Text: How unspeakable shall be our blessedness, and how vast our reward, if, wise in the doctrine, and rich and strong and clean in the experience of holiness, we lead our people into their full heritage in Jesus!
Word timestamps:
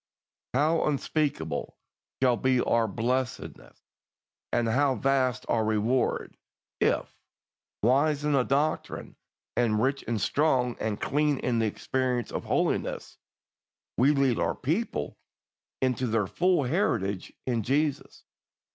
How 0.55 0.85
unspeakable 0.87 1.77
shall 2.23 2.35
be 2.35 2.59
our 2.59 2.87
blessedness, 2.87 3.77
and 4.51 4.67
how 4.67 4.95
vast 4.95 5.45
our 5.47 5.63
reward, 5.63 6.35
if, 6.79 7.15
wise 7.83 8.25
in 8.25 8.31
the 8.31 8.41
doctrine, 8.41 9.15
and 9.55 9.79
rich 9.79 10.03
and 10.07 10.19
strong 10.19 10.75
and 10.79 10.99
clean 10.99 11.37
in 11.37 11.59
the 11.59 11.67
experience 11.67 12.31
of 12.31 12.45
holiness, 12.45 13.19
we 13.95 14.09
lead 14.09 14.39
our 14.39 14.55
people 14.55 15.19
into 15.83 16.07
their 16.07 16.25
full 16.25 16.63
heritage 16.63 17.31
in 17.45 17.61
Jesus! 17.61 18.23